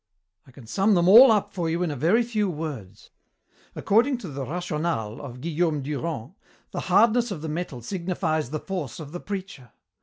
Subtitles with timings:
[0.47, 3.11] "I can sum them all up for you in a very few words.
[3.75, 6.33] According to the Rational of Guillaume Durand,
[6.71, 9.73] the hardness of the metal signifies the force of the preacher.